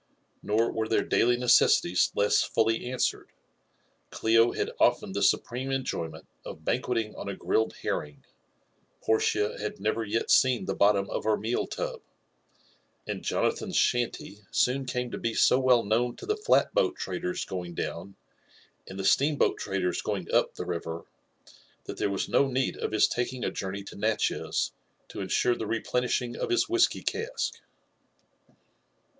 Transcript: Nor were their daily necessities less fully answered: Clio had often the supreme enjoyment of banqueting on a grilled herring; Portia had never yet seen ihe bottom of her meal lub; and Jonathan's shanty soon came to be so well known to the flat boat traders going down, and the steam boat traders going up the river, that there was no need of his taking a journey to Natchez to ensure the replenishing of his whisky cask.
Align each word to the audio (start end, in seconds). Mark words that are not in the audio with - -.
Nor 0.41 0.71
were 0.71 0.87
their 0.87 1.03
daily 1.03 1.37
necessities 1.37 2.11
less 2.15 2.41
fully 2.41 2.87
answered: 2.91 3.29
Clio 4.09 4.51
had 4.53 4.71
often 4.79 5.11
the 5.11 5.21
supreme 5.21 5.69
enjoyment 5.69 6.25
of 6.43 6.65
banqueting 6.65 7.13
on 7.15 7.29
a 7.29 7.35
grilled 7.35 7.73
herring; 7.83 8.23
Portia 9.03 9.57
had 9.59 9.79
never 9.79 10.03
yet 10.03 10.31
seen 10.31 10.67
ihe 10.67 10.75
bottom 10.75 11.07
of 11.11 11.23
her 11.25 11.37
meal 11.37 11.69
lub; 11.77 12.01
and 13.07 13.23
Jonathan's 13.23 13.77
shanty 13.77 14.39
soon 14.49 14.85
came 14.85 15.11
to 15.11 15.19
be 15.19 15.35
so 15.35 15.59
well 15.59 15.83
known 15.83 16.15
to 16.15 16.25
the 16.25 16.35
flat 16.35 16.73
boat 16.73 16.95
traders 16.95 17.45
going 17.45 17.75
down, 17.75 18.15
and 18.87 18.97
the 18.99 19.05
steam 19.05 19.35
boat 19.35 19.59
traders 19.59 20.01
going 20.01 20.27
up 20.33 20.55
the 20.55 20.65
river, 20.65 21.05
that 21.83 21.97
there 21.97 22.09
was 22.09 22.27
no 22.27 22.47
need 22.47 22.75
of 22.75 22.91
his 22.91 23.07
taking 23.07 23.43
a 23.43 23.51
journey 23.51 23.83
to 23.83 23.95
Natchez 23.95 24.71
to 25.09 25.21
ensure 25.21 25.53
the 25.55 25.67
replenishing 25.67 26.35
of 26.35 26.49
his 26.49 26.67
whisky 26.67 27.03
cask. 27.03 27.61